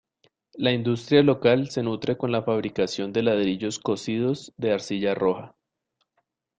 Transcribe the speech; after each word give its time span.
La 0.55 0.71
industria 0.71 1.21
local 1.21 1.69
se 1.69 1.83
nutre 1.83 2.17
con 2.17 2.31
la 2.31 2.41
fabricación 2.41 3.13
de 3.13 3.21
ladrillos 3.21 3.77
cocidos 3.77 4.51
de 4.57 4.71
arcilla 4.73 5.13
roja. 5.13 5.55